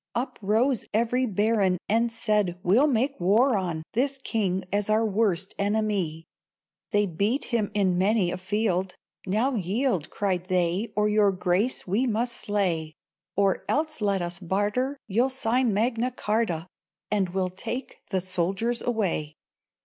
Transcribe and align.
Up 0.15 0.39
rose 0.41 0.83
every 0.95 1.27
baron 1.27 1.77
And 1.87 2.11
said, 2.11 2.57
"We'll 2.63 2.87
make 2.87 3.19
war 3.19 3.55
on 3.55 3.83
This 3.93 4.17
king 4.17 4.65
as 4.73 4.89
our 4.89 5.05
worst 5.05 5.53
enemee!" 5.59 6.23
They 6.89 7.05
beat 7.05 7.43
him 7.53 7.69
in 7.75 7.99
many 7.99 8.31
a 8.31 8.37
field; 8.39 8.95
"Now 9.27 9.53
yield!" 9.53 10.09
Cried 10.09 10.45
they, 10.47 10.91
"or 10.95 11.07
Your 11.07 11.31
Grace 11.31 11.85
we 11.85 12.07
must 12.07 12.33
slay! 12.35 12.95
Or 13.35 13.63
else, 13.69 14.01
let 14.01 14.23
us 14.23 14.39
barter! 14.39 14.97
You'll 15.07 15.29
sign 15.29 15.71
Magna 15.71 16.09
Charta, 16.19 16.65
And 17.11 17.29
we'll 17.29 17.51
take 17.51 17.99
the 18.09 18.21
soldiers 18.21 18.81
away." 18.81 19.35